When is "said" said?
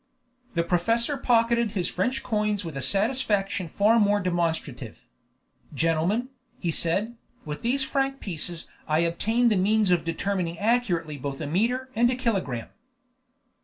6.71-7.17